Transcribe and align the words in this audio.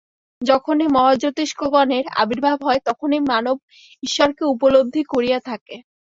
যখনই 0.41 0.87
মহাজ্যোতিষ্কগণের 0.89 2.05
আবির্ভাব 2.21 2.57
হয়, 2.63 2.81
তখনই 2.87 3.21
মানব 3.31 3.55
ঈশ্বরকে 4.03 4.43
উপলব্ধি 4.53 5.01
করিয়া 5.13 5.39
থাকে। 5.49 5.75